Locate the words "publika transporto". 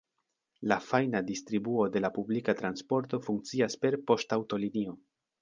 2.15-3.21